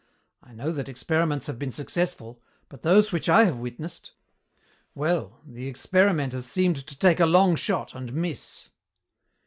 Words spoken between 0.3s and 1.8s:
I know that experiments have been